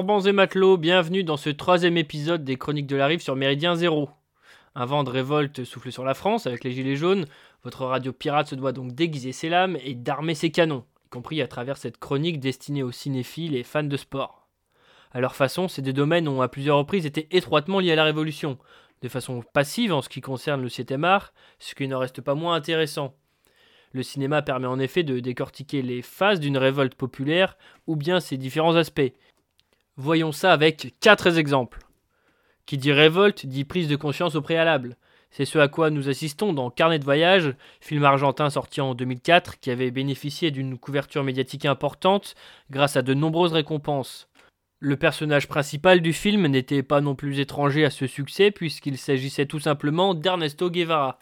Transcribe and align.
Forbans 0.00 0.22
et 0.22 0.32
matelots, 0.32 0.78
bienvenue 0.78 1.24
dans 1.24 1.36
ce 1.36 1.50
troisième 1.50 1.98
épisode 1.98 2.42
des 2.42 2.56
Chroniques 2.56 2.86
de 2.86 2.96
la 2.96 3.06
Rive 3.06 3.20
sur 3.20 3.36
Méridien 3.36 3.74
Zéro. 3.74 4.08
Un 4.74 4.86
vent 4.86 5.04
de 5.04 5.10
révolte 5.10 5.62
souffle 5.64 5.92
sur 5.92 6.06
la 6.06 6.14
France 6.14 6.46
avec 6.46 6.64
les 6.64 6.72
Gilets 6.72 6.96
jaunes. 6.96 7.26
Votre 7.64 7.84
radio 7.84 8.10
pirate 8.10 8.48
se 8.48 8.54
doit 8.54 8.72
donc 8.72 8.94
déguiser 8.94 9.32
ses 9.32 9.50
lames 9.50 9.76
et 9.84 9.94
d'armer 9.94 10.34
ses 10.34 10.50
canons, 10.50 10.86
y 11.04 11.10
compris 11.10 11.42
à 11.42 11.48
travers 11.48 11.76
cette 11.76 11.98
chronique 11.98 12.40
destinée 12.40 12.82
aux 12.82 12.92
cinéphiles 12.92 13.54
et 13.54 13.62
fans 13.62 13.82
de 13.82 13.96
sport. 13.98 14.48
À 15.12 15.20
leur 15.20 15.36
façon, 15.36 15.68
ces 15.68 15.82
deux 15.82 15.92
domaines 15.92 16.28
ont 16.28 16.40
à 16.40 16.48
plusieurs 16.48 16.78
reprises 16.78 17.04
été 17.04 17.28
étroitement 17.36 17.78
liés 17.78 17.92
à 17.92 17.96
la 17.96 18.04
Révolution, 18.04 18.56
de 19.02 19.08
façon 19.10 19.44
passive 19.52 19.92
en 19.92 20.00
ce 20.00 20.08
qui 20.08 20.22
concerne 20.22 20.62
le 20.62 20.70
7 20.70 20.92
art, 21.02 21.34
ce 21.58 21.74
qui 21.74 21.86
n'en 21.86 21.98
reste 21.98 22.22
pas 22.22 22.34
moins 22.34 22.54
intéressant. 22.54 23.14
Le 23.92 24.02
cinéma 24.02 24.40
permet 24.40 24.68
en 24.68 24.78
effet 24.78 25.02
de 25.02 25.18
décortiquer 25.18 25.82
les 25.82 26.00
phases 26.00 26.40
d'une 26.40 26.56
révolte 26.56 26.94
populaire 26.94 27.58
ou 27.86 27.96
bien 27.96 28.20
ses 28.20 28.36
différents 28.36 28.76
aspects, 28.76 29.12
Voyons 30.02 30.32
ça 30.32 30.54
avec 30.54 30.94
quatre 31.00 31.36
exemples. 31.36 31.80
Qui 32.64 32.78
dit 32.78 32.90
révolte 32.90 33.44
dit 33.44 33.66
prise 33.66 33.86
de 33.86 33.96
conscience 33.96 34.34
au 34.34 34.40
préalable. 34.40 34.96
C'est 35.30 35.44
ce 35.44 35.58
à 35.58 35.68
quoi 35.68 35.90
nous 35.90 36.08
assistons 36.08 36.54
dans 36.54 36.70
Carnet 36.70 36.98
de 36.98 37.04
voyage, 37.04 37.54
film 37.82 38.04
argentin 38.04 38.48
sorti 38.48 38.80
en 38.80 38.94
2004 38.94 39.60
qui 39.60 39.70
avait 39.70 39.90
bénéficié 39.90 40.50
d'une 40.50 40.78
couverture 40.78 41.22
médiatique 41.22 41.66
importante 41.66 42.34
grâce 42.70 42.96
à 42.96 43.02
de 43.02 43.12
nombreuses 43.12 43.52
récompenses. 43.52 44.30
Le 44.78 44.96
personnage 44.96 45.48
principal 45.48 46.00
du 46.00 46.14
film 46.14 46.46
n'était 46.46 46.82
pas 46.82 47.02
non 47.02 47.14
plus 47.14 47.38
étranger 47.38 47.84
à 47.84 47.90
ce 47.90 48.06
succès 48.06 48.50
puisqu'il 48.50 48.96
s'agissait 48.96 49.44
tout 49.44 49.60
simplement 49.60 50.14
d'Ernesto 50.14 50.70
Guevara. 50.70 51.18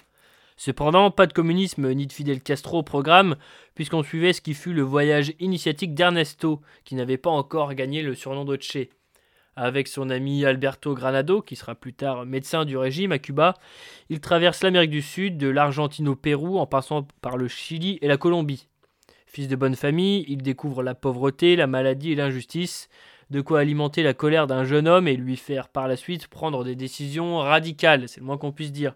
Cependant, 0.58 1.12
pas 1.12 1.26
de 1.26 1.32
communisme 1.32 1.88
ni 1.94 2.08
de 2.08 2.12
Fidel 2.12 2.42
Castro 2.42 2.78
au 2.78 2.82
programme, 2.82 3.36
puisqu'on 3.76 4.02
suivait 4.02 4.32
ce 4.32 4.40
qui 4.40 4.54
fut 4.54 4.72
le 4.72 4.82
voyage 4.82 5.32
initiatique 5.38 5.94
d'Ernesto, 5.94 6.60
qui 6.84 6.96
n'avait 6.96 7.16
pas 7.16 7.30
encore 7.30 7.72
gagné 7.74 8.02
le 8.02 8.16
surnom 8.16 8.44
de 8.44 8.58
Che. 8.60 8.88
Avec 9.54 9.86
son 9.86 10.10
ami 10.10 10.44
Alberto 10.44 10.94
Granado, 10.94 11.42
qui 11.42 11.54
sera 11.54 11.76
plus 11.76 11.94
tard 11.94 12.26
médecin 12.26 12.64
du 12.64 12.76
régime 12.76 13.12
à 13.12 13.20
Cuba, 13.20 13.54
il 14.08 14.18
traverse 14.18 14.64
l'Amérique 14.64 14.90
du 14.90 15.00
Sud, 15.00 15.38
de 15.38 15.46
l'Argentine 15.46 16.08
au 16.08 16.16
Pérou, 16.16 16.58
en 16.58 16.66
passant 16.66 17.06
par 17.22 17.36
le 17.36 17.46
Chili 17.46 18.00
et 18.02 18.08
la 18.08 18.16
Colombie. 18.16 18.66
Fils 19.26 19.46
de 19.46 19.54
bonne 19.54 19.76
famille, 19.76 20.24
il 20.26 20.42
découvre 20.42 20.82
la 20.82 20.96
pauvreté, 20.96 21.54
la 21.54 21.68
maladie 21.68 22.12
et 22.12 22.16
l'injustice, 22.16 22.88
de 23.30 23.40
quoi 23.40 23.60
alimenter 23.60 24.02
la 24.02 24.14
colère 24.14 24.48
d'un 24.48 24.64
jeune 24.64 24.88
homme 24.88 25.06
et 25.06 25.14
lui 25.14 25.36
faire 25.36 25.68
par 25.68 25.86
la 25.86 25.96
suite 25.96 26.26
prendre 26.26 26.64
des 26.64 26.74
décisions 26.74 27.38
radicales, 27.38 28.08
c'est 28.08 28.18
le 28.18 28.26
moins 28.26 28.38
qu'on 28.38 28.50
puisse 28.50 28.72
dire. 28.72 28.94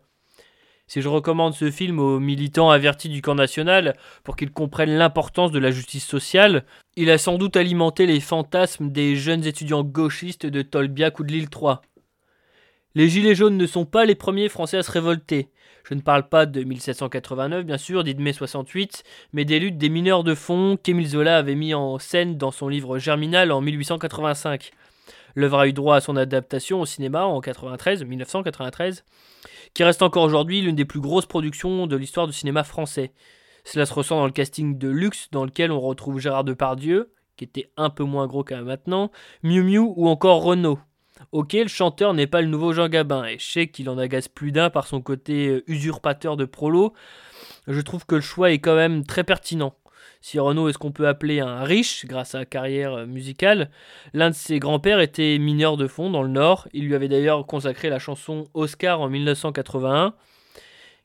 Si 0.92 1.00
je 1.00 1.08
recommande 1.08 1.54
ce 1.54 1.70
film 1.70 1.98
aux 1.98 2.20
militants 2.20 2.68
avertis 2.68 3.08
du 3.08 3.22
camp 3.22 3.34
national 3.34 3.96
pour 4.24 4.36
qu'ils 4.36 4.52
comprennent 4.52 4.98
l'importance 4.98 5.50
de 5.50 5.58
la 5.58 5.70
justice 5.70 6.04
sociale, 6.04 6.66
il 6.96 7.10
a 7.10 7.16
sans 7.16 7.38
doute 7.38 7.56
alimenté 7.56 8.04
les 8.04 8.20
fantasmes 8.20 8.90
des 8.90 9.16
jeunes 9.16 9.46
étudiants 9.46 9.84
gauchistes 9.84 10.44
de 10.44 10.60
Tolbiac 10.60 11.18
ou 11.18 11.24
de 11.24 11.32
l'île 11.32 11.48
3. 11.48 11.80
Les 12.94 13.08
Gilets 13.08 13.34
jaunes 13.34 13.56
ne 13.56 13.66
sont 13.66 13.86
pas 13.86 14.04
les 14.04 14.14
premiers 14.14 14.50
Français 14.50 14.76
à 14.76 14.82
se 14.82 14.90
révolter. 14.90 15.48
Je 15.88 15.94
ne 15.94 16.02
parle 16.02 16.28
pas 16.28 16.44
de 16.44 16.62
1789, 16.62 17.64
bien 17.64 17.78
sûr, 17.78 18.04
dit 18.04 18.14
de 18.14 18.20
mai 18.20 18.34
68, 18.34 19.02
mais 19.32 19.46
des 19.46 19.60
luttes 19.60 19.78
des 19.78 19.88
mineurs 19.88 20.24
de 20.24 20.34
fond 20.34 20.76
qu'Émile 20.76 21.08
Zola 21.08 21.38
avait 21.38 21.54
mis 21.54 21.72
en 21.72 21.98
scène 21.98 22.36
dans 22.36 22.50
son 22.50 22.68
livre 22.68 22.98
Germinal 22.98 23.50
en 23.50 23.62
1885. 23.62 24.72
L'œuvre 25.34 25.60
a 25.60 25.66
eu 25.66 25.72
droit 25.72 25.96
à 25.96 26.00
son 26.00 26.16
adaptation 26.16 26.80
au 26.80 26.86
cinéma 26.86 27.24
en 27.24 27.40
93, 27.40 28.04
1993, 28.04 29.04
qui 29.74 29.84
reste 29.84 30.02
encore 30.02 30.24
aujourd'hui 30.24 30.60
l'une 30.60 30.76
des 30.76 30.84
plus 30.84 31.00
grosses 31.00 31.26
productions 31.26 31.86
de 31.86 31.96
l'histoire 31.96 32.26
du 32.26 32.32
cinéma 32.32 32.64
français. 32.64 33.12
Cela 33.64 33.86
se 33.86 33.94
ressent 33.94 34.16
dans 34.16 34.26
le 34.26 34.32
casting 34.32 34.78
de 34.78 34.88
luxe 34.88 35.28
dans 35.30 35.44
lequel 35.44 35.70
on 35.70 35.80
retrouve 35.80 36.18
Gérard 36.18 36.44
Depardieu, 36.44 37.12
qui 37.36 37.44
était 37.44 37.70
un 37.76 37.90
peu 37.90 38.04
moins 38.04 38.26
gros 38.26 38.44
qu'à 38.44 38.60
maintenant, 38.62 39.10
Miu 39.42 39.62
Miu 39.62 39.78
ou 39.78 40.08
encore 40.08 40.42
Renault. 40.42 40.78
Ok, 41.30 41.52
le 41.52 41.68
chanteur 41.68 42.14
n'est 42.14 42.26
pas 42.26 42.40
le 42.40 42.48
nouveau 42.48 42.72
Jean 42.72 42.88
Gabin, 42.88 43.24
et 43.24 43.38
je 43.38 43.44
sais 43.44 43.68
qu'il 43.68 43.88
en 43.88 43.96
agace 43.96 44.28
plus 44.28 44.50
d'un 44.50 44.70
par 44.70 44.86
son 44.86 45.00
côté 45.00 45.48
euh, 45.48 45.64
usurpateur 45.66 46.36
de 46.36 46.44
prolo. 46.44 46.92
Je 47.68 47.80
trouve 47.80 48.04
que 48.06 48.16
le 48.16 48.20
choix 48.20 48.50
est 48.50 48.58
quand 48.58 48.74
même 48.74 49.06
très 49.06 49.22
pertinent. 49.22 49.74
Si 50.20 50.38
Renaud 50.38 50.68
est 50.68 50.72
ce 50.72 50.78
qu'on 50.78 50.92
peut 50.92 51.08
appeler 51.08 51.40
un 51.40 51.62
riche 51.64 52.06
grâce 52.06 52.34
à 52.34 52.40
sa 52.40 52.44
carrière 52.44 52.94
euh, 52.94 53.06
musicale, 53.06 53.70
l'un 54.14 54.30
de 54.30 54.34
ses 54.34 54.58
grands-pères 54.58 55.00
était 55.00 55.38
mineur 55.38 55.76
de 55.76 55.86
fond 55.86 56.10
dans 56.10 56.22
le 56.22 56.28
Nord. 56.28 56.68
Il 56.72 56.86
lui 56.86 56.94
avait 56.94 57.08
d'ailleurs 57.08 57.46
consacré 57.46 57.88
la 57.90 57.98
chanson 57.98 58.44
Oscar 58.54 59.00
en 59.00 59.08
1981. 59.08 60.14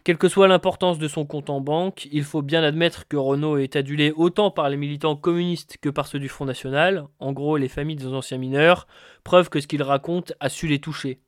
Quelle 0.03 0.17
que 0.17 0.29
soit 0.29 0.47
l'importance 0.47 0.99
de 0.99 1.07
son 1.09 1.25
compte 1.25 1.49
en 1.49 1.59
banque, 1.59 2.07
il 2.13 2.23
faut 2.23 2.41
bien 2.41 2.63
admettre 2.63 3.09
que 3.09 3.17
Renault 3.17 3.57
est 3.57 3.75
adulé 3.75 4.13
autant 4.15 4.51
par 4.51 4.69
les 4.69 4.77
militants 4.77 5.17
communistes 5.17 5.77
que 5.81 5.89
par 5.89 6.07
ceux 6.07 6.19
du 6.19 6.29
Front 6.29 6.45
National, 6.45 7.07
en 7.19 7.33
gros 7.33 7.57
les 7.57 7.67
familles 7.67 7.97
des 7.97 8.07
anciens 8.07 8.37
mineurs, 8.37 8.87
preuve 9.25 9.49
que 9.49 9.59
ce 9.59 9.67
qu'il 9.67 9.83
raconte 9.83 10.31
a 10.39 10.47
su 10.47 10.67
les 10.67 10.79
toucher. 10.79 11.19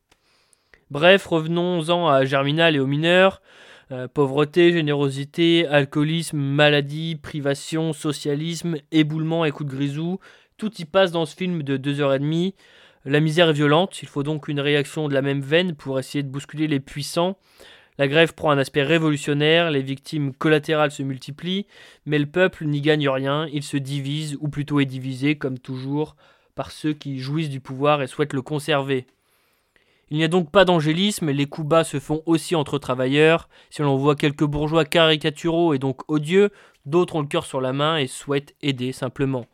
Bref, 0.91 1.27
revenons-en 1.27 2.07
à 2.07 2.23
Germinal 2.23 2.75
et 2.75 2.79
aux 2.79 2.87
mineurs. 2.87 3.41
Euh, 3.91 4.07
pauvreté, 4.07 4.71
générosité, 4.71 5.65
alcoolisme, 5.65 6.37
maladie, 6.37 7.15
privation, 7.15 7.91
socialisme, 7.91 8.77
éboulement 8.91 9.45
et 9.45 9.51
coup 9.51 9.63
de 9.63 9.71
grisou, 9.71 10.19
tout 10.57 10.71
y 10.79 10.85
passe 10.85 11.11
dans 11.11 11.25
ce 11.25 11.35
film 11.35 11.63
de 11.63 11.75
2h30. 11.75 12.53
La 13.05 13.19
misère 13.19 13.49
est 13.49 13.53
violente, 13.53 14.03
il 14.03 14.07
faut 14.07 14.21
donc 14.21 14.47
une 14.47 14.59
réaction 14.59 15.07
de 15.07 15.13
la 15.15 15.23
même 15.23 15.41
veine 15.41 15.73
pour 15.73 15.97
essayer 15.97 16.21
de 16.21 16.29
bousculer 16.29 16.67
les 16.67 16.79
puissants. 16.79 17.39
La 17.97 18.07
grève 18.07 18.35
prend 18.35 18.51
un 18.51 18.59
aspect 18.59 18.83
révolutionnaire, 18.83 19.71
les 19.71 19.81
victimes 19.81 20.33
collatérales 20.33 20.91
se 20.91 21.01
multiplient, 21.01 21.65
mais 22.05 22.19
le 22.19 22.27
peuple 22.27 22.65
n'y 22.65 22.81
gagne 22.81 23.09
rien, 23.09 23.47
il 23.51 23.63
se 23.63 23.77
divise, 23.77 24.37
ou 24.39 24.49
plutôt 24.49 24.79
est 24.79 24.85
divisé, 24.85 25.35
comme 25.35 25.57
toujours, 25.57 26.15
par 26.53 26.69
ceux 26.69 26.93
qui 26.93 27.17
jouissent 27.17 27.49
du 27.49 27.59
pouvoir 27.59 28.03
et 28.03 28.07
souhaitent 28.07 28.33
le 28.33 28.43
conserver. 28.43 29.07
Il 30.11 30.17
n'y 30.17 30.23
a 30.23 30.27
donc 30.27 30.51
pas 30.51 30.65
d'angélisme, 30.65 31.29
les 31.29 31.45
coups 31.45 31.67
bas 31.67 31.83
se 31.83 31.99
font 31.99 32.23
aussi 32.25 32.55
entre 32.55 32.79
travailleurs. 32.79 33.47
Si 33.69 33.81
l'on 33.83 33.95
voit 33.95 34.15
quelques 34.15 34.43
bourgeois 34.43 34.85
caricaturaux 34.85 35.73
et 35.73 35.79
donc 35.79 36.01
odieux, 36.09 36.49
d'autres 36.85 37.15
ont 37.15 37.21
le 37.21 37.27
cœur 37.27 37.45
sur 37.45 37.61
la 37.61 37.73
main 37.73 37.97
et 37.97 38.07
souhaitent 38.07 38.55
aider 38.61 38.91
simplement. 38.91 39.45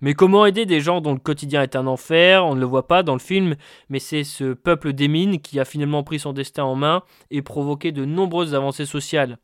Mais 0.00 0.14
comment 0.14 0.44
aider 0.44 0.66
des 0.66 0.80
gens 0.80 1.00
dont 1.00 1.14
le 1.14 1.18
quotidien 1.18 1.62
est 1.62 1.74
un 1.74 1.86
enfer? 1.86 2.44
On 2.44 2.54
ne 2.54 2.60
le 2.60 2.66
voit 2.66 2.86
pas 2.86 3.02
dans 3.02 3.14
le 3.14 3.18
film, 3.18 3.56
mais 3.88 3.98
c'est 3.98 4.24
ce 4.24 4.52
peuple 4.52 4.92
des 4.92 5.08
mines 5.08 5.40
qui 5.40 5.58
a 5.58 5.64
finalement 5.64 6.02
pris 6.02 6.18
son 6.18 6.32
destin 6.32 6.64
en 6.64 6.74
main 6.74 7.02
et 7.30 7.42
provoqué 7.42 7.92
de 7.92 8.04
nombreuses 8.04 8.54
avancées 8.54 8.86
sociales. 8.86 9.38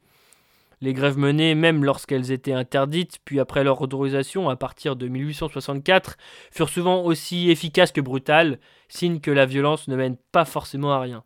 Les 0.82 0.94
grèves 0.94 1.16
menées, 1.16 1.54
même 1.54 1.84
lorsqu'elles 1.84 2.32
étaient 2.32 2.53
interdites, 2.53 3.20
puis 3.25 3.38
après 3.38 3.62
leur 3.62 3.81
autorisation 3.81 4.50
à 4.50 4.56
partir 4.56 4.97
de 4.97 5.06
1864, 5.06 6.16
furent 6.50 6.69
souvent 6.69 7.04
aussi 7.04 7.50
efficaces 7.50 7.93
que 7.93 8.00
brutales, 8.00 8.59
signe 8.88 9.20
que 9.20 9.31
la 9.31 9.47
violence 9.47 9.87
ne 9.87 9.94
mène 9.94 10.16
pas 10.32 10.44
forcément 10.44 10.93
à 10.93 10.98
rien. 10.98 11.22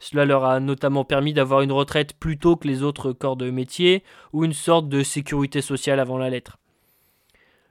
Cela 0.00 0.26
leur 0.26 0.44
a 0.44 0.60
notamment 0.60 1.06
permis 1.06 1.32
d'avoir 1.32 1.62
une 1.62 1.72
retraite 1.72 2.12
plus 2.12 2.36
tôt 2.36 2.56
que 2.56 2.68
les 2.68 2.82
autres 2.82 3.12
corps 3.12 3.36
de 3.36 3.50
métier, 3.50 4.04
ou 4.34 4.44
une 4.44 4.52
sorte 4.52 4.90
de 4.90 5.02
sécurité 5.02 5.62
sociale 5.62 5.98
avant 5.98 6.18
la 6.18 6.28
lettre. 6.28 6.58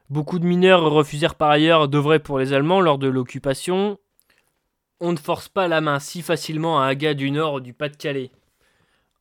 Beaucoup 0.10 0.40
de 0.40 0.46
mineurs 0.46 0.90
refusèrent 0.90 1.36
par 1.36 1.52
ailleurs 1.52 1.88
d'œuvrer 1.90 2.18
pour 2.18 2.40
les 2.40 2.54
Allemands 2.54 2.82
lors 2.82 2.98
de 2.98 3.08
l'occupation. 3.08 4.00
On 5.00 5.12
ne 5.12 5.18
force 5.18 5.48
pas 5.48 5.68
la 5.68 5.80
main 5.80 6.00
si 6.00 6.24
facilement 6.24 6.82
à 6.82 6.88
un 6.88 6.96
du 6.96 7.30
Nord 7.30 7.54
ou 7.54 7.60
du 7.60 7.74
Pas-de-Calais. 7.76 8.32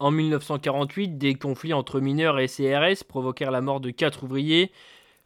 En 0.01 0.13
1948, 0.13 1.19
des 1.19 1.35
conflits 1.35 1.73
entre 1.73 1.99
mineurs 1.99 2.39
et 2.39 2.47
CRS 2.47 3.03
provoquèrent 3.03 3.51
la 3.51 3.61
mort 3.61 3.81
de 3.81 3.91
quatre 3.91 4.23
ouvriers. 4.23 4.71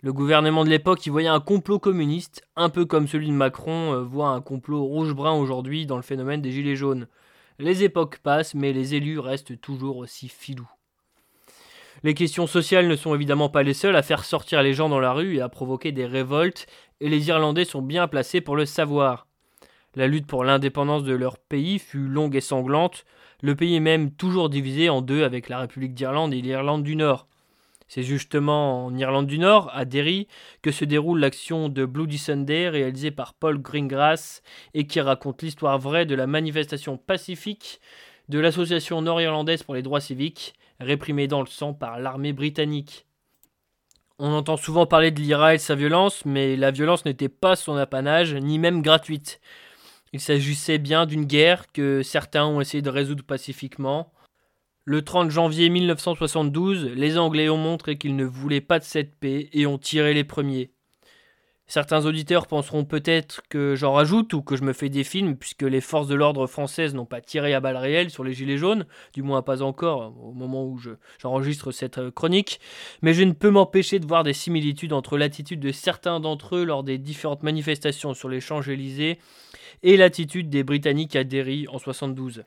Le 0.00 0.14
gouvernement 0.14 0.64
de 0.64 0.70
l'époque 0.70 1.04
y 1.04 1.10
voyait 1.10 1.28
un 1.28 1.40
complot 1.40 1.78
communiste, 1.78 2.42
un 2.56 2.70
peu 2.70 2.86
comme 2.86 3.06
celui 3.06 3.28
de 3.28 3.34
Macron 3.34 3.92
euh, 3.92 4.02
voit 4.02 4.30
un 4.30 4.40
complot 4.40 4.82
rouge-brun 4.82 5.34
aujourd'hui 5.34 5.84
dans 5.84 5.96
le 5.96 6.02
phénomène 6.02 6.40
des 6.40 6.52
Gilets 6.52 6.74
jaunes. 6.74 7.06
Les 7.58 7.84
époques 7.84 8.20
passent, 8.22 8.54
mais 8.54 8.72
les 8.72 8.94
élus 8.94 9.18
restent 9.18 9.60
toujours 9.60 9.98
aussi 9.98 10.28
filous. 10.28 10.70
Les 12.02 12.14
questions 12.14 12.46
sociales 12.46 12.88
ne 12.88 12.96
sont 12.96 13.14
évidemment 13.14 13.50
pas 13.50 13.62
les 13.62 13.74
seules 13.74 13.94
à 13.94 14.02
faire 14.02 14.24
sortir 14.24 14.62
les 14.62 14.72
gens 14.72 14.88
dans 14.88 15.00
la 15.00 15.12
rue 15.12 15.36
et 15.36 15.42
à 15.42 15.50
provoquer 15.50 15.92
des 15.92 16.06
révoltes, 16.06 16.66
et 17.00 17.10
les 17.10 17.28
Irlandais 17.28 17.66
sont 17.66 17.82
bien 17.82 18.08
placés 18.08 18.40
pour 18.40 18.56
le 18.56 18.64
savoir. 18.64 19.26
La 19.94 20.06
lutte 20.06 20.26
pour 20.26 20.44
l'indépendance 20.44 21.04
de 21.04 21.14
leur 21.14 21.38
pays 21.38 21.78
fut 21.78 22.06
longue 22.06 22.34
et 22.34 22.40
sanglante, 22.40 23.04
le 23.42 23.56
pays 23.56 23.74
est 23.74 23.80
même 23.80 24.12
toujours 24.12 24.48
divisé 24.48 24.88
en 24.88 25.02
deux 25.02 25.24
avec 25.24 25.48
la 25.48 25.58
République 25.58 25.94
d'Irlande 25.94 26.32
et 26.32 26.40
l'Irlande 26.40 26.82
du 26.82 26.96
Nord. 26.96 27.26
C'est 27.88 28.02
justement 28.02 28.86
en 28.86 28.96
Irlande 28.96 29.26
du 29.26 29.38
Nord, 29.38 29.70
à 29.74 29.84
Derry, 29.84 30.28
que 30.62 30.70
se 30.70 30.86
déroule 30.86 31.20
l'action 31.20 31.68
de 31.68 31.84
Bloody 31.84 32.16
Sunday 32.16 32.70
réalisée 32.70 33.10
par 33.10 33.34
Paul 33.34 33.58
Greengrass 33.58 34.42
et 34.72 34.86
qui 34.86 35.00
raconte 35.00 35.42
l'histoire 35.42 35.78
vraie 35.78 36.06
de 36.06 36.14
la 36.14 36.26
manifestation 36.26 36.96
pacifique 36.96 37.80
de 38.30 38.38
l'Association 38.38 39.02
nord-irlandaise 39.02 39.62
pour 39.62 39.74
les 39.74 39.82
droits 39.82 40.00
civiques, 40.00 40.54
réprimée 40.80 41.26
dans 41.26 41.40
le 41.40 41.48
sang 41.48 41.74
par 41.74 41.98
l'armée 41.98 42.32
britannique. 42.32 43.04
On 44.18 44.32
entend 44.32 44.56
souvent 44.56 44.86
parler 44.86 45.10
de 45.10 45.20
l'IRA 45.20 45.54
et 45.54 45.56
de 45.58 45.62
sa 45.62 45.74
violence, 45.74 46.24
mais 46.24 46.56
la 46.56 46.70
violence 46.70 47.04
n'était 47.04 47.28
pas 47.28 47.56
son 47.56 47.76
apanage, 47.76 48.34
ni 48.34 48.58
même 48.58 48.80
gratuite. 48.80 49.40
Il 50.12 50.20
s'agissait 50.20 50.78
bien 50.78 51.06
d'une 51.06 51.24
guerre 51.24 51.72
que 51.72 52.02
certains 52.02 52.44
ont 52.44 52.60
essayé 52.60 52.82
de 52.82 52.90
résoudre 52.90 53.24
pacifiquement. 53.24 54.12
Le 54.84 55.02
30 55.02 55.30
janvier 55.30 55.70
1972, 55.70 56.86
les 56.94 57.16
Anglais 57.16 57.48
ont 57.48 57.56
montré 57.56 57.96
qu'ils 57.96 58.16
ne 58.16 58.24
voulaient 58.24 58.60
pas 58.60 58.78
de 58.78 58.84
cette 58.84 59.14
paix 59.14 59.48
et 59.52 59.66
ont 59.66 59.78
tiré 59.78 60.12
les 60.12 60.24
premiers. 60.24 60.70
Certains 61.72 62.04
auditeurs 62.04 62.48
penseront 62.48 62.84
peut-être 62.84 63.40
que 63.48 63.76
j'en 63.76 63.94
rajoute 63.94 64.34
ou 64.34 64.42
que 64.42 64.56
je 64.56 64.62
me 64.62 64.74
fais 64.74 64.90
des 64.90 65.04
films, 65.04 65.38
puisque 65.38 65.62
les 65.62 65.80
forces 65.80 66.06
de 66.06 66.14
l'ordre 66.14 66.46
françaises 66.46 66.94
n'ont 66.94 67.06
pas 67.06 67.22
tiré 67.22 67.54
à 67.54 67.60
balles 67.60 67.78
réelles 67.78 68.10
sur 68.10 68.24
les 68.24 68.34
Gilets 68.34 68.58
jaunes, 68.58 68.84
du 69.14 69.22
moins 69.22 69.40
pas 69.40 69.62
encore 69.62 70.12
au 70.22 70.32
moment 70.32 70.66
où 70.66 70.78
j'enregistre 71.18 71.72
cette 71.72 71.96
euh, 71.96 72.10
chronique, 72.10 72.60
mais 73.00 73.14
je 73.14 73.22
ne 73.22 73.32
peux 73.32 73.48
m'empêcher 73.48 74.00
de 74.00 74.06
voir 74.06 74.22
des 74.22 74.34
similitudes 74.34 74.92
entre 74.92 75.16
l'attitude 75.16 75.60
de 75.60 75.72
certains 75.72 76.20
d'entre 76.20 76.56
eux 76.56 76.64
lors 76.64 76.84
des 76.84 76.98
différentes 76.98 77.42
manifestations 77.42 78.12
sur 78.12 78.28
les 78.28 78.40
Champs-Élysées 78.42 79.18
et 79.82 79.96
l'attitude 79.96 80.50
des 80.50 80.64
Britanniques 80.64 81.16
à 81.16 81.24
Derry 81.24 81.68
en 81.68 81.78
72. 81.78 82.44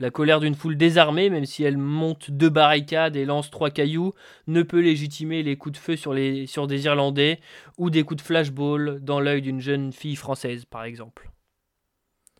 La 0.00 0.10
colère 0.10 0.40
d'une 0.40 0.54
foule 0.54 0.78
désarmée, 0.78 1.28
même 1.28 1.44
si 1.44 1.62
elle 1.62 1.76
monte 1.76 2.30
deux 2.30 2.48
barricades 2.48 3.16
et 3.16 3.26
lance 3.26 3.50
trois 3.50 3.68
cailloux, 3.68 4.14
ne 4.46 4.62
peut 4.62 4.80
légitimer 4.80 5.42
les 5.42 5.56
coups 5.56 5.74
de 5.74 5.78
feu 5.78 5.94
sur, 5.94 6.14
des 6.14 6.84
Irlandais 6.86 7.38
ou 7.76 7.90
des 7.90 8.02
coups 8.02 8.22
de 8.22 8.26
flashball 8.26 9.00
dans 9.02 9.20
l'œil 9.20 9.42
d'une 9.42 9.60
jeune 9.60 9.92
fille 9.92 10.16
française, 10.16 10.64
par 10.64 10.84
exemple. 10.84 11.30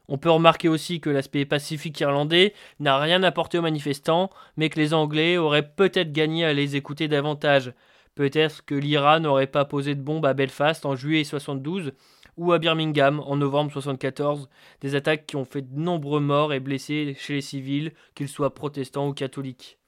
On 0.08 0.16
peut 0.16 0.30
remarquer 0.30 0.68
aussi 0.68 1.00
que 1.00 1.10
l'aspect 1.10 1.44
pacifique 1.44 2.00
irlandais 2.00 2.54
n'a 2.80 2.98
rien 2.98 3.22
apporté 3.22 3.58
aux 3.58 3.62
manifestants, 3.62 4.30
mais 4.56 4.70
que 4.70 4.80
les 4.80 4.94
Anglais 4.94 5.36
auraient 5.36 5.70
peut-être 5.70 6.12
gagné 6.12 6.46
à 6.46 6.54
les 6.54 6.76
écouter 6.76 7.08
davantage. 7.08 7.74
Peut-être 8.14 8.64
que 8.64 8.74
l'Iran 8.74 9.20
n'aurait 9.20 9.46
pas 9.46 9.66
posé 9.66 9.94
de 9.94 10.02
bombe 10.02 10.24
à 10.24 10.32
Belfast 10.32 10.86
en 10.86 10.96
juillet 10.96 11.24
72 11.24 11.92
ou 12.36 12.52
à 12.52 12.58
Birmingham 12.58 13.20
en 13.20 13.36
novembre 13.36 13.70
1974, 13.70 14.48
des 14.80 14.94
attaques 14.94 15.26
qui 15.26 15.36
ont 15.36 15.44
fait 15.44 15.62
de 15.62 15.78
nombreux 15.78 16.20
morts 16.20 16.52
et 16.52 16.60
blessés 16.60 17.16
chez 17.18 17.34
les 17.34 17.40
civils, 17.40 17.92
qu'ils 18.14 18.28
soient 18.28 18.54
protestants 18.54 19.08
ou 19.08 19.12
catholiques. 19.12 19.78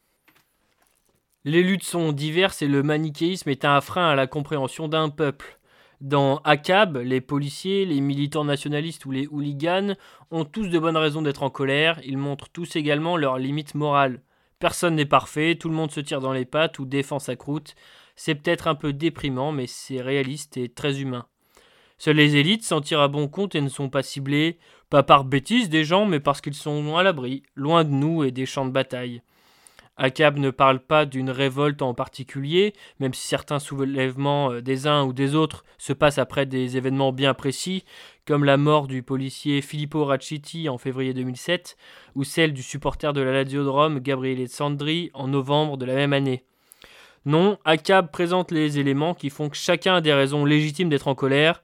Les 1.44 1.62
luttes 1.62 1.82
sont 1.82 2.12
diverses 2.12 2.62
et 2.62 2.68
le 2.68 2.82
manichéisme 2.82 3.48
est 3.48 3.64
un 3.64 3.80
frein 3.80 4.08
à 4.08 4.14
la 4.14 4.28
compréhension 4.28 4.86
d'un 4.86 5.08
peuple. 5.08 5.58
Dans 6.00 6.38
ACAB, 6.38 6.98
les 6.98 7.20
policiers, 7.20 7.84
les 7.84 8.00
militants 8.00 8.44
nationalistes 8.44 9.06
ou 9.06 9.10
les 9.10 9.26
hooligans 9.26 9.96
ont 10.30 10.44
tous 10.44 10.68
de 10.68 10.78
bonnes 10.78 10.96
raisons 10.96 11.22
d'être 11.22 11.42
en 11.42 11.50
colère, 11.50 12.00
ils 12.04 12.18
montrent 12.18 12.48
tous 12.48 12.76
également 12.76 13.16
leurs 13.16 13.38
limites 13.38 13.74
morales. 13.74 14.22
Personne 14.58 14.94
n'est 14.94 15.04
parfait, 15.04 15.56
tout 15.56 15.68
le 15.68 15.74
monde 15.74 15.90
se 15.90 15.98
tire 15.98 16.20
dans 16.20 16.32
les 16.32 16.44
pattes 16.44 16.78
ou 16.78 16.84
défend 16.84 17.18
sa 17.18 17.34
croûte. 17.34 17.74
C'est 18.14 18.36
peut-être 18.36 18.68
un 18.68 18.76
peu 18.76 18.92
déprimant, 18.92 19.50
mais 19.50 19.66
c'est 19.66 20.00
réaliste 20.00 20.56
et 20.56 20.68
très 20.68 21.00
humain. 21.00 21.26
Seules 22.04 22.16
les 22.16 22.34
élites 22.34 22.64
s'en 22.64 22.80
tirent 22.80 23.00
à 23.00 23.06
bon 23.06 23.28
compte 23.28 23.54
et 23.54 23.60
ne 23.60 23.68
sont 23.68 23.88
pas 23.88 24.02
ciblées, 24.02 24.58
pas 24.90 25.04
par 25.04 25.22
bêtise 25.24 25.68
des 25.68 25.84
gens, 25.84 26.04
mais 26.04 26.18
parce 26.18 26.40
qu'ils 26.40 26.52
sont 26.52 26.96
à 26.96 27.04
l'abri, 27.04 27.44
loin 27.54 27.84
de 27.84 27.90
nous 27.90 28.24
et 28.24 28.32
des 28.32 28.44
champs 28.44 28.66
de 28.66 28.72
bataille. 28.72 29.22
Akab 29.96 30.36
ne 30.36 30.50
parle 30.50 30.80
pas 30.80 31.06
d'une 31.06 31.30
révolte 31.30 31.80
en 31.80 31.94
particulier, 31.94 32.72
même 32.98 33.14
si 33.14 33.28
certains 33.28 33.60
soulèvements 33.60 34.50
euh, 34.50 34.60
des 34.60 34.88
uns 34.88 35.04
ou 35.04 35.12
des 35.12 35.36
autres 35.36 35.64
se 35.78 35.92
passent 35.92 36.18
après 36.18 36.44
des 36.44 36.76
événements 36.76 37.12
bien 37.12 37.34
précis, 37.34 37.84
comme 38.26 38.42
la 38.42 38.56
mort 38.56 38.88
du 38.88 39.04
policier 39.04 39.62
Filippo 39.62 40.04
Raccitti 40.04 40.68
en 40.68 40.78
février 40.78 41.14
2007, 41.14 41.76
ou 42.16 42.24
celle 42.24 42.52
du 42.52 42.64
supporter 42.64 43.12
de 43.12 43.20
la 43.20 43.30
Lazio 43.30 43.62
Gabriele 44.00 44.48
Sandri 44.48 45.12
en 45.14 45.28
novembre 45.28 45.76
de 45.76 45.84
la 45.84 45.94
même 45.94 46.14
année. 46.14 46.42
Non, 47.26 47.58
Akab 47.64 48.10
présente 48.10 48.50
les 48.50 48.80
éléments 48.80 49.14
qui 49.14 49.30
font 49.30 49.48
que 49.48 49.56
chacun 49.56 49.94
a 49.94 50.00
des 50.00 50.12
raisons 50.12 50.44
légitimes 50.44 50.88
d'être 50.88 51.06
en 51.06 51.14
colère, 51.14 51.62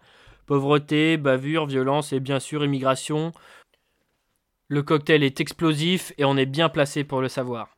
Pauvreté, 0.48 1.18
bavure, 1.18 1.66
violence 1.66 2.14
et 2.14 2.20
bien 2.20 2.40
sûr 2.40 2.64
immigration. 2.64 3.32
Le 4.68 4.82
cocktail 4.82 5.22
est 5.22 5.42
explosif 5.42 6.14
et 6.16 6.24
on 6.24 6.38
est 6.38 6.46
bien 6.46 6.70
placé 6.70 7.04
pour 7.04 7.20
le 7.20 7.28
savoir. 7.28 7.76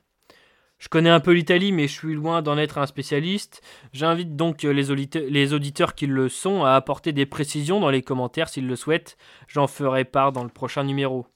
Je 0.78 0.88
connais 0.88 1.10
un 1.10 1.18
peu 1.18 1.32
l'Italie, 1.32 1.72
mais 1.72 1.88
je 1.88 1.94
suis 1.94 2.14
loin 2.14 2.42
d'en 2.42 2.56
être 2.56 2.78
un 2.78 2.86
spécialiste. 2.86 3.60
J'invite 3.92 4.36
donc 4.36 4.62
les, 4.62 5.52
auditeurs, 5.52 5.96
qui 5.96 6.06
le 6.06 6.28
sont 6.28 6.62
à 6.62 6.74
apporter 6.74 7.12
des 7.12 7.26
précisions 7.26 7.80
dans 7.80 7.90
les 7.90 8.02
commentaires 8.02 8.48
s'ils 8.48 8.68
le 8.68 8.76
souhaitent. 8.76 9.16
J'en 9.48 9.66
ferai 9.66 10.04
part 10.04 10.30
dans 10.30 10.44
le 10.44 10.48
prochain 10.48 10.84
numéro. 10.84 11.26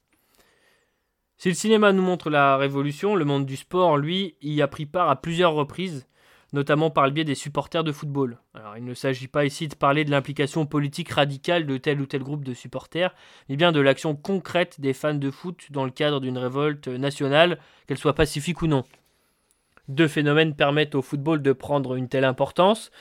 Si 1.35 1.49
le 1.49 1.55
cinéma 1.55 1.91
nous 1.91 2.01
montre 2.01 2.29
la 2.29 2.55
révolution, 2.55 3.13
le 3.13 3.25
monde 3.25 3.45
du 3.45 3.57
sport, 3.57 3.97
lui, 3.97 4.37
y 4.41 4.61
a 4.61 4.69
pris 4.69 4.85
part 4.85 5.09
à 5.09 5.21
plusieurs 5.21 5.53
reprises 5.53 6.07
notamment 6.53 6.89
par 6.89 7.05
le 7.05 7.11
biais 7.11 7.23
des 7.23 7.35
supporters 7.35 7.83
de 7.83 7.91
football. 7.91 8.37
Alors, 8.53 8.77
il 8.77 8.85
ne 8.85 8.93
s'agit 8.93 9.27
pas 9.27 9.45
ici 9.45 9.67
de 9.67 9.75
parler 9.75 10.05
de 10.05 10.11
l'implication 10.11 10.65
politique 10.65 11.11
radicale 11.11 11.65
de 11.65 11.77
tel 11.77 12.01
ou 12.01 12.05
tel 12.05 12.23
groupe 12.23 12.43
de 12.43 12.53
supporters, 12.53 13.13
mais 13.49 13.55
bien 13.55 13.71
de 13.71 13.79
l'action 13.79 14.15
concrète 14.15 14.79
des 14.79 14.93
fans 14.93 15.13
de 15.13 15.31
foot 15.31 15.67
dans 15.71 15.85
le 15.85 15.91
cadre 15.91 16.19
d'une 16.19 16.37
révolte 16.37 16.87
nationale, 16.87 17.59
qu'elle 17.87 17.97
soit 17.97 18.15
pacifique 18.15 18.61
ou 18.61 18.67
non. 18.67 18.83
Deux 19.87 20.07
phénomènes 20.07 20.55
permettent 20.55 20.95
au 20.95 21.01
football 21.01 21.41
de 21.41 21.53
prendre 21.53 21.95
une 21.95 22.09
telle 22.09 22.25
importance. 22.25 22.91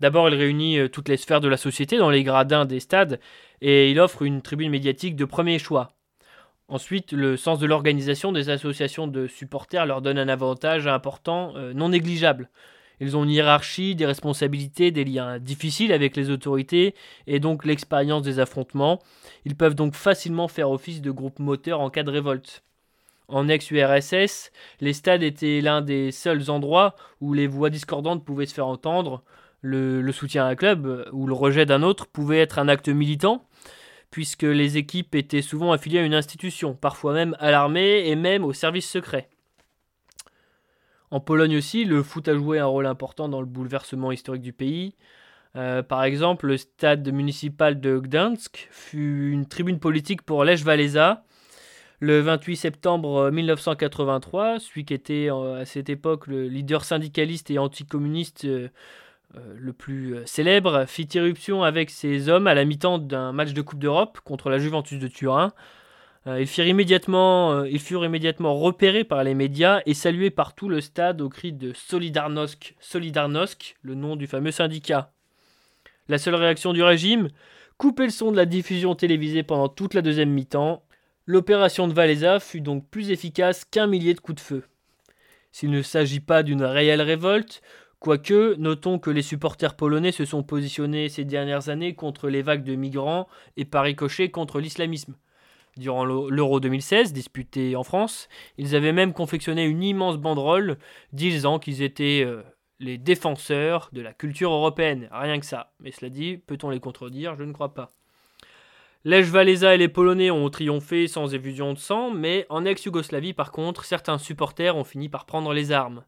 D'abord, 0.00 0.28
il 0.28 0.34
réunit 0.34 0.78
euh, 0.78 0.88
toutes 0.88 1.08
les 1.08 1.16
sphères 1.16 1.40
de 1.40 1.48
la 1.48 1.56
société 1.56 1.98
dans 1.98 2.10
les 2.10 2.24
gradins 2.24 2.64
des 2.64 2.80
stades 2.80 3.20
et 3.60 3.90
il 3.90 4.00
offre 4.00 4.22
une 4.22 4.42
tribune 4.42 4.70
médiatique 4.70 5.14
de 5.14 5.24
premier 5.24 5.58
choix. 5.58 5.92
Ensuite, 6.68 7.12
le 7.12 7.36
sens 7.36 7.58
de 7.58 7.66
l'organisation 7.66 8.32
des 8.32 8.48
associations 8.48 9.06
de 9.06 9.26
supporters 9.26 9.84
leur 9.84 10.00
donne 10.00 10.18
un 10.18 10.28
avantage 10.28 10.86
important 10.86 11.52
euh, 11.56 11.74
non 11.74 11.90
négligeable. 11.90 12.48
Ils 13.02 13.16
ont 13.16 13.24
une 13.24 13.30
hiérarchie, 13.30 13.96
des 13.96 14.06
responsabilités, 14.06 14.92
des 14.92 15.02
liens 15.02 15.40
difficiles 15.40 15.92
avec 15.92 16.16
les 16.16 16.30
autorités 16.30 16.94
et 17.26 17.40
donc 17.40 17.64
l'expérience 17.64 18.22
des 18.22 18.38
affrontements. 18.38 19.00
Ils 19.44 19.56
peuvent 19.56 19.74
donc 19.74 19.96
facilement 19.96 20.46
faire 20.46 20.70
office 20.70 21.02
de 21.02 21.10
groupe 21.10 21.40
moteur 21.40 21.80
en 21.80 21.90
cas 21.90 22.04
de 22.04 22.12
révolte. 22.12 22.62
En 23.26 23.48
ex-URSS, 23.48 24.52
les 24.80 24.92
stades 24.92 25.24
étaient 25.24 25.60
l'un 25.60 25.80
des 25.80 26.12
seuls 26.12 26.48
endroits 26.48 26.94
où 27.20 27.34
les 27.34 27.48
voix 27.48 27.70
discordantes 27.70 28.24
pouvaient 28.24 28.46
se 28.46 28.54
faire 28.54 28.68
entendre. 28.68 29.24
Le, 29.62 30.12
soutien 30.12 30.44
à 30.44 30.50
un 30.50 30.54
club 30.54 31.08
ou 31.10 31.26
le 31.26 31.34
rejet 31.34 31.66
d'un 31.66 31.82
autre 31.82 32.06
pouvait 32.06 32.38
être 32.38 32.60
un 32.60 32.68
acte 32.68 32.88
militant, 32.88 33.48
puisque 34.12 34.42
les 34.42 34.76
équipes 34.76 35.16
étaient 35.16 35.42
souvent 35.42 35.72
affiliées 35.72 35.98
à 35.98 36.04
une 36.04 36.14
institution, 36.14 36.74
parfois 36.74 37.14
même 37.14 37.36
à 37.40 37.50
l'armée 37.50 38.06
et 38.06 38.14
même 38.14 38.44
au 38.44 38.52
service 38.52 38.88
secret. 38.88 39.28
En 41.12 41.20
Pologne 41.20 41.58
aussi, 41.58 41.84
le 41.84 42.02
foot 42.02 42.26
a 42.28 42.34
joué 42.34 42.58
un 42.58 42.64
rôle 42.64 42.86
important 42.86 43.28
dans 43.28 43.40
le 43.40 43.46
bouleversement 43.46 44.12
historique 44.12 44.40
du 44.40 44.54
pays. 44.54 44.94
Euh, 45.56 45.82
par 45.82 46.04
exemple, 46.04 46.46
le 46.46 46.56
stade 46.56 47.06
municipal 47.12 47.78
de 47.78 47.98
Gdansk 47.98 48.66
fut 48.70 49.30
une 49.30 49.44
tribune 49.44 49.78
politique 49.78 50.22
pour 50.22 50.42
Lech 50.42 50.64
Walesa. 50.64 51.22
Le 52.00 52.20
28 52.20 52.56
septembre 52.56 53.30
1983, 53.30 54.58
celui 54.58 54.86
qui 54.86 54.94
était 54.94 55.28
euh, 55.30 55.60
à 55.60 55.64
cette 55.66 55.90
époque 55.90 56.28
le 56.28 56.48
leader 56.48 56.82
syndicaliste 56.82 57.50
et 57.50 57.58
anticommuniste 57.58 58.46
euh, 58.46 58.70
le 59.34 59.72
plus 59.74 60.16
célèbre, 60.24 60.86
fit 60.86 61.08
irruption 61.12 61.62
avec 61.62 61.90
ses 61.90 62.30
hommes 62.30 62.46
à 62.46 62.54
la 62.54 62.64
mi-temps 62.64 62.96
d'un 62.96 63.32
match 63.32 63.52
de 63.52 63.60
Coupe 63.60 63.80
d'Europe 63.80 64.20
contre 64.24 64.48
la 64.48 64.56
Juventus 64.56 64.98
de 64.98 65.08
Turin. 65.08 65.52
Euh, 66.26 66.40
ils, 66.40 66.46
furent 66.46 66.66
immédiatement, 66.66 67.52
euh, 67.52 67.68
ils 67.68 67.80
furent 67.80 68.04
immédiatement 68.04 68.54
repérés 68.54 69.04
par 69.04 69.24
les 69.24 69.34
médias 69.34 69.80
et 69.86 69.94
salués 69.94 70.30
par 70.30 70.54
tout 70.54 70.68
le 70.68 70.80
stade 70.80 71.20
au 71.20 71.28
cri 71.28 71.52
de 71.52 71.72
Solidarnosc, 71.72 72.74
Solidarnosc, 72.78 73.76
le 73.82 73.94
nom 73.94 74.14
du 74.14 74.28
fameux 74.28 74.52
syndicat. 74.52 75.12
La 76.08 76.18
seule 76.18 76.36
réaction 76.36 76.72
du 76.72 76.82
régime 76.82 77.28
Couper 77.78 78.04
le 78.04 78.10
son 78.10 78.30
de 78.30 78.36
la 78.36 78.46
diffusion 78.46 78.94
télévisée 78.94 79.42
pendant 79.42 79.68
toute 79.68 79.94
la 79.94 80.02
deuxième 80.02 80.30
mi-temps. 80.30 80.84
L'opération 81.26 81.88
de 81.88 81.92
Valéza 81.92 82.38
fut 82.38 82.60
donc 82.60 82.88
plus 82.88 83.10
efficace 83.10 83.64
qu'un 83.64 83.88
millier 83.88 84.14
de 84.14 84.20
coups 84.20 84.36
de 84.36 84.46
feu. 84.46 84.64
S'il 85.50 85.70
ne 85.70 85.82
s'agit 85.82 86.20
pas 86.20 86.44
d'une 86.44 86.62
réelle 86.62 87.02
révolte, 87.02 87.60
quoique, 87.98 88.54
notons 88.54 89.00
que 89.00 89.10
les 89.10 89.22
supporters 89.22 89.74
polonais 89.74 90.12
se 90.12 90.24
sont 90.24 90.44
positionnés 90.44 91.08
ces 91.08 91.24
dernières 91.24 91.70
années 91.70 91.96
contre 91.96 92.28
les 92.28 92.42
vagues 92.42 92.62
de 92.62 92.76
migrants 92.76 93.26
et 93.56 93.64
par 93.64 93.82
ricochet 93.82 94.30
contre 94.30 94.60
l'islamisme. 94.60 95.16
Durant 95.78 96.04
l'Euro 96.04 96.60
2016, 96.60 97.14
disputé 97.14 97.76
en 97.76 97.82
France, 97.82 98.28
ils 98.58 98.76
avaient 98.76 98.92
même 98.92 99.14
confectionné 99.14 99.64
une 99.64 99.82
immense 99.82 100.18
banderole 100.18 100.76
disant 101.12 101.58
qu'ils 101.58 101.80
étaient 101.82 102.22
euh, 102.26 102.42
les 102.78 102.98
défenseurs 102.98 103.88
de 103.92 104.02
la 104.02 104.12
culture 104.12 104.52
européenne. 104.52 105.08
Rien 105.12 105.40
que 105.40 105.46
ça. 105.46 105.72
Mais 105.80 105.90
cela 105.90 106.10
dit, 106.10 106.36
peut-on 106.36 106.68
les 106.68 106.80
contredire? 106.80 107.36
Je 107.36 107.44
ne 107.44 107.52
crois 107.52 107.72
pas. 107.72 107.88
Lech 109.04 109.32
Walesa 109.32 109.74
et 109.74 109.78
les 109.78 109.88
Polonais 109.88 110.30
ont 110.30 110.48
triomphé 110.50 111.08
sans 111.08 111.34
effusion 111.34 111.72
de 111.72 111.78
sang, 111.78 112.10
mais 112.10 112.46
en 112.50 112.64
ex-Yougoslavie, 112.64 113.32
par 113.32 113.50
contre, 113.50 113.84
certains 113.84 114.18
supporters 114.18 114.76
ont 114.76 114.84
fini 114.84 115.08
par 115.08 115.24
prendre 115.24 115.54
les 115.54 115.72
armes. 115.72 116.04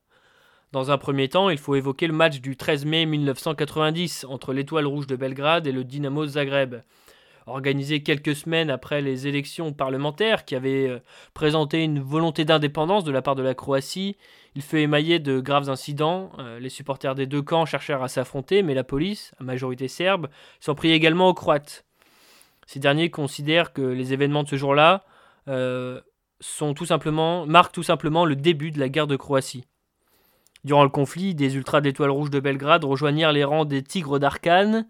Dans 0.73 0.91
un 0.91 0.99
premier 0.99 1.29
temps, 1.29 1.51
il 1.51 1.59
faut 1.59 1.75
évoquer 1.75 2.07
le 2.07 2.13
match 2.13 2.41
du 2.41 2.57
13 2.57 2.85
mai 2.85 3.07
1990 3.07 4.27
entre 4.29 4.53
l'Étoile 4.53 4.87
Rouge 4.87 5.07
de 5.07 5.17
Belgrade 5.17 5.67
et 5.67 5.73
le 5.73 5.85
Dynamo 5.85 6.27
Zagreb 6.27 6.77
organisé 7.47 8.03
quelques 8.03 8.35
semaines 8.35 8.71
après 8.71 9.01
les 9.01 9.27
élections 9.27 9.73
parlementaires 9.73 10.45
qui 10.45 10.55
avaient 10.55 10.89
euh, 10.89 10.99
présenté 11.35 11.83
une 11.83 12.01
volonté 12.01 12.45
d'indépendance 12.45 13.05
de 13.05 13.13
la 13.13 13.23
part 13.23 13.35
de 13.35 13.43
la 13.43 13.55
Croatie. 13.55 14.17
Il 14.55 14.63
fut 14.63 14.79
émaillé 14.79 15.19
de 15.19 15.41
graves 15.41 15.69
incidents. 15.69 16.31
Euh, 16.39 16.59
les 16.59 16.69
supporters 16.69 17.15
des 17.15 17.27
deux 17.27 17.43
camps 17.43 17.67
cherchèrent 17.67 18.03
à 18.03 18.09
s'affronter, 18.09 18.63
mais 18.63 18.75
la 18.75 18.85
police, 18.85 19.33
à 19.41 19.45
majorité 19.45 19.89
serbe, 19.89 20.29
s'en 20.61 20.75
prit 20.75 20.93
également 20.93 21.29
aux 21.29 21.35
Croates. 21.35 21.85
Ces 22.67 22.81
derniers 22.81 23.11
considèrent 23.11 23.73
que 23.73 23.83
les 23.83 24.13
événements 24.13 24.43
de 24.43 24.49
ce 24.49 24.57
jour-là 24.57 25.05
euh, 25.49 26.01
marquent 27.47 27.73
tout 27.73 27.83
simplement 27.83 28.25
le 28.25 28.37
début 28.37 28.71
de 28.71 28.81
la 28.81 28.89
guerre 28.89 29.07
de 29.07 29.17
Croatie. 29.17 29.65
Durant 30.65 30.83
le 30.83 30.89
conflit, 30.89 31.35
des 31.35 31.57
ultras 31.57 31.83
d'étoiles 31.83 32.11
rouges 32.11 32.31
de 32.31 32.41
Belgrade 32.41 32.85
rejoignirent 32.85 33.33
les 33.33 33.45
rangs 33.45 33.67
des 33.67 33.83
Tigres 33.83 34.19
d'Arkane 34.19 34.87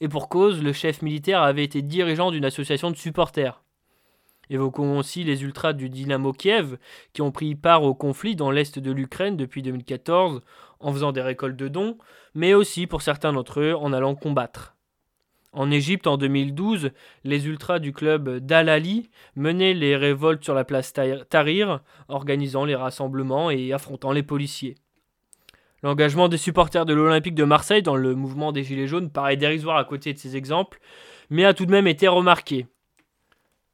Et 0.00 0.08
pour 0.08 0.28
cause, 0.28 0.62
le 0.62 0.72
chef 0.72 1.02
militaire 1.02 1.42
avait 1.42 1.64
été 1.64 1.82
dirigeant 1.82 2.30
d'une 2.30 2.44
association 2.44 2.90
de 2.90 2.96
supporters. 2.96 3.62
Évoquons 4.50 4.98
aussi 4.98 5.24
les 5.24 5.42
ultras 5.42 5.72
du 5.72 5.90
Dynamo 5.90 6.32
Kiev 6.32 6.78
qui 7.12 7.20
ont 7.20 7.32
pris 7.32 7.54
part 7.54 7.82
au 7.82 7.94
conflit 7.94 8.34
dans 8.34 8.50
l'est 8.50 8.78
de 8.78 8.92
l'Ukraine 8.92 9.36
depuis 9.36 9.62
2014 9.62 10.40
en 10.80 10.92
faisant 10.92 11.12
des 11.12 11.20
récoltes 11.20 11.56
de 11.56 11.68
dons, 11.68 11.98
mais 12.34 12.54
aussi 12.54 12.86
pour 12.86 13.02
certains 13.02 13.32
d'entre 13.32 13.60
eux 13.60 13.74
en 13.74 13.92
allant 13.92 14.14
combattre. 14.14 14.76
En 15.52 15.70
Égypte, 15.70 16.06
en 16.06 16.18
2012, 16.18 16.90
les 17.24 17.46
ultras 17.46 17.78
du 17.78 17.92
club 17.92 18.38
d'Al-Ali 18.38 19.10
menaient 19.34 19.74
les 19.74 19.96
révoltes 19.96 20.44
sur 20.44 20.54
la 20.54 20.64
place 20.64 20.92
Tahrir, 20.92 21.80
organisant 22.08 22.64
les 22.64 22.74
rassemblements 22.74 23.50
et 23.50 23.72
affrontant 23.72 24.12
les 24.12 24.22
policiers. 24.22 24.76
L'engagement 25.82 26.28
des 26.28 26.38
supporters 26.38 26.86
de 26.86 26.94
l'Olympique 26.94 27.36
de 27.36 27.44
Marseille 27.44 27.82
dans 27.82 27.96
le 27.96 28.14
mouvement 28.14 28.50
des 28.50 28.64
Gilets 28.64 28.88
jaunes 28.88 29.10
paraît 29.10 29.36
dérisoire 29.36 29.76
à 29.76 29.84
côté 29.84 30.12
de 30.12 30.18
ces 30.18 30.36
exemples, 30.36 30.80
mais 31.30 31.44
a 31.44 31.54
tout 31.54 31.66
de 31.66 31.70
même 31.70 31.86
été 31.86 32.08
remarqué. 32.08 32.66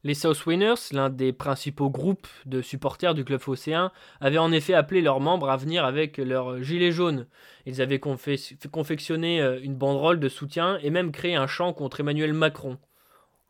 Les 0.06 0.12
South 0.12 0.44
Winners, 0.44 0.92
l'un 0.92 1.08
des 1.08 1.32
principaux 1.32 1.88
groupes 1.88 2.26
de 2.44 2.60
supporters 2.60 3.14
du 3.14 3.24
club 3.24 3.40
phocéen, 3.40 3.90
avaient 4.20 4.36
en 4.36 4.52
effet 4.52 4.74
appelé 4.74 5.00
leurs 5.00 5.20
membres 5.20 5.48
à 5.48 5.56
venir 5.56 5.86
avec 5.86 6.18
leurs 6.18 6.62
gilets 6.62 6.92
jaunes. 6.92 7.26
Ils 7.64 7.80
avaient 7.80 7.98
confectionné 7.98 9.40
euh, 9.40 9.58
une 9.62 9.76
banderole 9.76 10.20
de 10.20 10.28
soutien 10.28 10.78
et 10.82 10.90
même 10.90 11.10
créé 11.10 11.36
un 11.36 11.46
chant 11.46 11.72
contre 11.72 12.00
Emmanuel 12.00 12.34
Macron. 12.34 12.76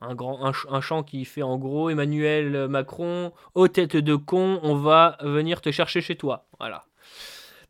Un, 0.00 0.80
chant 0.80 1.02
qui 1.02 1.24
fait 1.24 1.42
en 1.42 1.58
gros 1.58 1.90
Emmanuel 1.90 2.68
Macron, 2.68 3.32
aux 3.54 3.68
têtes 3.68 3.96
de 3.96 4.14
con, 4.14 4.60
on 4.62 4.76
va 4.76 5.16
venir 5.22 5.60
te 5.60 5.72
chercher 5.72 6.02
chez 6.02 6.14
toi. 6.14 6.46
Voilà. 6.60 6.84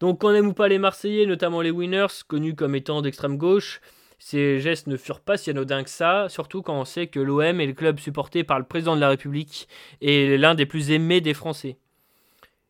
Donc 0.01 0.21
qu'on 0.21 0.35
aime 0.35 0.49
ou 0.49 0.53
pas 0.55 0.69
les 0.69 0.79
Marseillais, 0.79 1.27
notamment 1.27 1.61
les 1.61 1.71
Winners, 1.71 2.23
connus 2.27 2.55
comme 2.55 2.75
étant 2.75 3.03
d'extrême 3.03 3.37
gauche, 3.37 3.81
ces 4.19 4.59
gestes 4.59 4.87
ne 4.87 4.97
furent 4.97 5.21
pas 5.21 5.37
si 5.37 5.51
anodins 5.51 5.85
que 5.85 5.91
ça, 5.91 6.29
surtout 6.29 6.63
quand 6.63 6.79
on 6.81 6.85
sait 6.85 7.09
que 7.09 7.21
l'OM 7.21 7.61
est 7.61 7.67
le 7.67 7.73
club 7.73 7.99
supporté 7.99 8.43
par 8.45 8.59
le 8.59 8.65
président 8.65 8.97
de 8.97 9.01
la 9.01 9.11
République 9.11 9.69
et 10.01 10.39
l'un 10.39 10.55
des 10.55 10.67
plus 10.67 10.91
aimés 10.91 11.21
des 11.21 11.35
Français. 11.35 11.77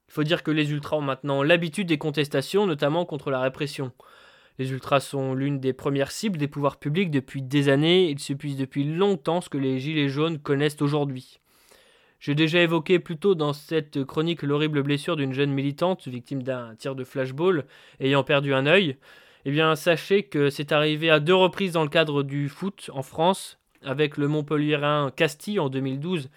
Il 0.08 0.12
faut 0.12 0.24
dire 0.24 0.42
que 0.42 0.50
les 0.50 0.70
ultras 0.70 0.96
ont 0.96 1.00
maintenant 1.00 1.42
l'habitude 1.42 1.88
des 1.88 1.98
contestations, 1.98 2.66
notamment 2.66 3.04
contre 3.04 3.30
la 3.30 3.40
répression. 3.40 3.92
Les 4.58 4.70
ultras 4.70 5.00
sont 5.00 5.34
l'une 5.34 5.58
des 5.58 5.72
premières 5.72 6.12
cibles 6.12 6.38
des 6.38 6.46
pouvoirs 6.46 6.78
publics 6.78 7.10
depuis 7.10 7.42
des 7.42 7.68
années, 7.68 8.10
ils 8.10 8.20
subissent 8.20 8.56
depuis 8.56 8.84
longtemps 8.84 9.40
ce 9.40 9.48
que 9.48 9.58
les 9.58 9.80
gilets 9.80 10.08
jaunes 10.08 10.38
connaissent 10.38 10.80
aujourd'hui. 10.80 11.40
J'ai 12.24 12.34
déjà 12.34 12.62
évoqué 12.62 13.00
plus 13.00 13.18
tôt 13.18 13.34
dans 13.34 13.52
cette 13.52 14.02
chronique 14.02 14.42
l'horrible 14.42 14.82
blessure 14.82 15.14
d'une 15.14 15.34
jeune 15.34 15.52
militante 15.52 16.08
victime 16.08 16.42
d'un 16.42 16.74
tir 16.74 16.94
de 16.94 17.04
flashball 17.04 17.66
ayant 18.00 18.24
perdu 18.24 18.54
un 18.54 18.64
œil. 18.64 18.96
Eh 19.44 19.50
bien, 19.50 19.76
sachez 19.76 20.22
que 20.22 20.48
c'est 20.48 20.72
arrivé 20.72 21.10
à 21.10 21.20
deux 21.20 21.34
reprises 21.34 21.72
dans 21.72 21.82
le 21.82 21.90
cadre 21.90 22.22
du 22.22 22.48
foot 22.48 22.88
en 22.94 23.02
France, 23.02 23.58
avec 23.82 24.16
le 24.16 24.26
Montpellierin 24.26 25.12
Castille 25.14 25.60
en 25.60 25.68
2012 25.68 26.30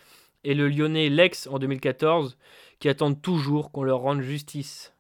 et 0.44 0.56
le 0.56 0.68
Lyonnais 0.68 1.08
Lex 1.08 1.48
en 1.48 1.58
2014, 1.58 2.38
qui 2.80 2.90
attendent 2.90 3.22
toujours 3.22 3.72
qu'on 3.72 3.84
leur 3.84 4.00
rende 4.00 4.20
justice. 4.20 4.94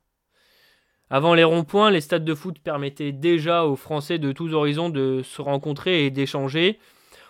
Avant 1.09 1.33
les 1.33 1.43
ronds-points, 1.43 1.91
les 1.91 1.99
stades 1.99 2.23
de 2.23 2.33
foot 2.33 2.59
permettaient 2.59 3.11
déjà 3.11 3.65
aux 3.65 3.75
Français 3.75 4.19
de 4.19 4.31
tous 4.31 4.53
horizons 4.53 4.87
de 4.89 5.21
se 5.21 5.41
rencontrer 5.41 6.05
et 6.05 6.11
d'échanger. 6.11 6.79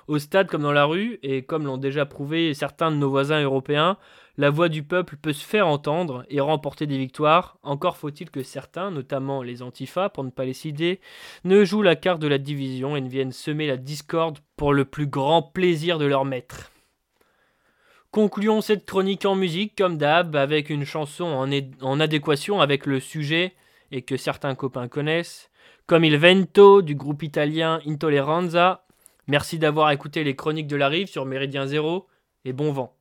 Au 0.08 0.20
stade 0.20 0.48
comme 0.48 0.62
dans 0.62 0.72
la 0.72 0.86
rue, 0.86 1.20
et 1.22 1.44
comme 1.44 1.66
l'ont 1.66 1.78
déjà 1.78 2.06
prouvé 2.06 2.54
certains 2.54 2.92
de 2.92 2.96
nos 2.96 3.10
voisins 3.10 3.42
européens, 3.42 3.98
la 4.38 4.50
voix 4.50 4.70
du 4.70 4.84
peuple 4.84 5.18
peut 5.18 5.34
se 5.34 5.44
faire 5.44 5.68
entendre 5.68 6.24
et 6.30 6.40
remporter 6.40 6.86
des 6.86 6.98
victoires, 6.98 7.58
encore 7.64 7.98
faut-il 7.98 8.30
que 8.30 8.44
certains, 8.44 8.92
notamment 8.92 9.42
les 9.42 9.64
antifas 9.64 10.10
pour 10.10 10.24
ne 10.24 10.30
pas 10.30 10.46
les 10.46 10.54
citer, 10.54 11.02
ne 11.44 11.66
jouent 11.66 11.82
la 11.82 11.96
carte 11.96 12.22
de 12.22 12.28
la 12.28 12.38
division 12.38 12.96
et 12.96 13.02
ne 13.02 13.10
viennent 13.10 13.32
semer 13.32 13.68
la 13.68 13.78
discorde 13.78 14.38
pour 14.56 14.74
le 14.74 14.86
plus 14.86 15.08
grand 15.08 15.42
plaisir 15.42 15.98
de 15.98 16.06
leur 16.06 16.24
maître. 16.24 16.72
Concluons 18.12 18.62
cette 18.62 18.86
chronique 18.86 19.26
en 19.26 19.36
musique, 19.36 19.76
comme 19.78 19.98
d'hab, 19.98 20.36
avec 20.36 20.70
une 20.70 20.86
chanson 20.86 21.26
en, 21.26 21.50
en, 21.82 22.00
adéquation 22.00 22.62
avec 22.62 22.86
le 22.86 23.00
sujet 23.00 23.54
et 23.92 24.04
que 24.04 24.18
certains 24.18 24.56
copains 24.56 24.88
connaissent, 24.88 25.50
comme 25.88 26.06
Il 26.06 26.18
Vento 26.18 26.82
du 26.82 26.96
groupe 26.96 27.24
italien 27.24 27.82
Intolleranza. 27.86 28.87
Merci 29.28 29.60
d'avoir 29.60 29.92
écouté 29.92 30.24
les 30.24 30.36
chroniques 30.36 30.68
de 30.68 30.78
la 30.78 30.88
rive 30.88 31.08
sur 31.08 31.26
Méridien 31.26 31.68
Zéro 31.68 32.08
et 32.46 32.54
bon 32.54 32.72
vent. 32.72 32.94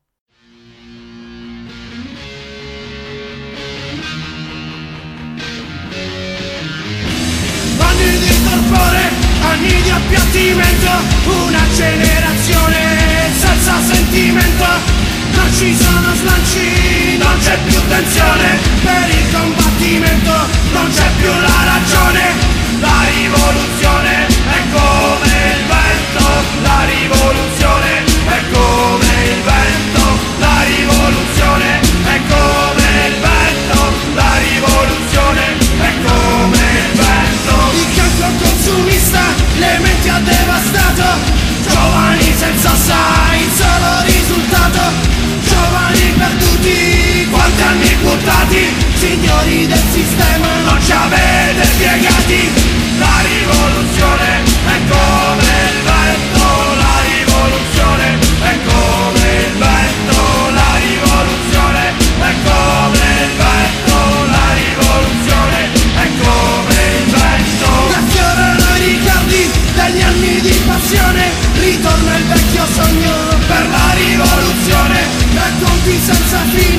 Buttati 48.26 48.74
Signori 48.98 49.66
del 49.66 49.82
sistema, 49.92 50.48
non 50.64 50.82
ci 50.82 50.90
avete 50.90 51.64
spiegati. 51.64 52.50
La 52.98 53.20
rivoluzione 53.22 54.42
è 54.42 54.78
come 54.88 55.52
il 55.70 55.78
vento 55.84 56.48
La 56.74 56.96
rivoluzione 57.04 58.18
è 58.40 58.58
come 58.64 59.28
il 59.46 59.54
vento 59.60 60.16
La 60.50 60.72
rivoluzione 60.80 61.82
è 62.18 62.32
come 62.42 63.04
il 63.22 63.32
vento 63.36 63.96
La 64.32 64.48
rivoluzione 64.56 65.58
è 65.94 66.08
come 66.24 66.80
il 66.98 67.10
vento. 67.12 67.68
Riaffiorano 67.88 68.76
i 68.76 68.86
ricordi 68.88 69.50
degli 69.74 70.02
anni 70.02 70.40
di 70.40 70.62
passione 70.66 71.30
Ritorna 71.52 72.16
il 72.16 72.24
vecchio 72.24 72.64
sogno 72.74 73.14
per 73.46 73.66
la 73.68 73.92
rivoluzione 73.94 74.98
Racconti 75.34 76.00
senza 76.02 76.38
fine 76.54 76.75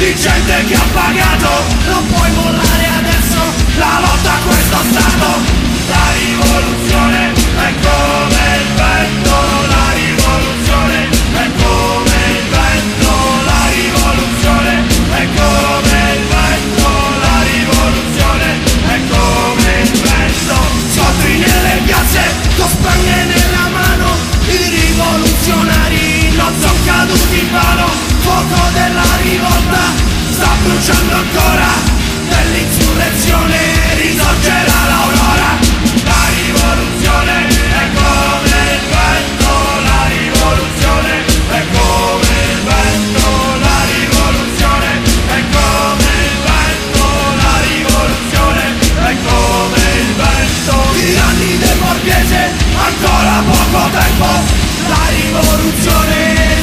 di 0.00 0.14
gente 0.16 0.64
che 0.64 0.74
ha 0.74 0.86
pagato. 0.94 1.50
Non 1.84 2.06
puoi 2.06 2.30
mollare 2.32 2.86
adesso 3.00 3.38
la 3.76 4.00
lotta 4.00 4.32
a 4.32 4.38
questo 4.46 4.76
Stato. 4.88 5.28
La 5.88 6.12
rivoluzione 6.14 6.79
bruciando 30.80 31.14
ancora 31.14 31.68
Dell'insurrezione 32.30 33.56
risorgerà 33.96 34.80
l'aurora. 34.88 35.50
La 36.04 36.24
rivoluzione 36.40 37.48
è 37.48 37.86
come 37.92 38.60
il 38.72 38.84
vento 38.88 39.52
La 39.84 40.02
rivoluzione 40.08 41.12
è 41.50 41.62
come 41.76 42.36
il 42.48 42.60
vento 42.64 43.28
La 43.60 43.80
rivoluzione 43.92 44.88
è 45.28 45.40
come 45.52 46.08
il 46.24 46.38
vento 46.48 47.04
La 47.44 47.56
rivoluzione 47.68 48.62
è 49.04 49.16
come 49.28 49.84
il 50.00 50.10
vento. 50.16 50.74
Tiranni 50.96 51.58
del 51.58 51.76
borghese 51.76 52.40
ancora 52.80 53.42
poco 53.44 53.90
tempo. 53.90 54.28
La 54.88 55.04
rivoluzione 55.12 56.16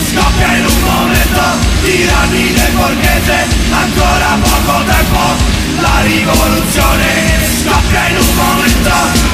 scoppia 0.10 0.56
in 0.58 0.66
un 0.66 0.82
momento. 0.82 1.46
Tiranni 1.84 2.54
del 2.54 2.72
borghese 2.74 3.57
convulsiones, 6.28 7.66
café 7.66 8.12
en 8.12 8.18
un 8.18 8.36
momento. 8.36 9.27